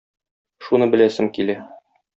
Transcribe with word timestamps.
Шуны 0.69 0.89
беләсем 0.97 1.31
килә. 1.39 1.61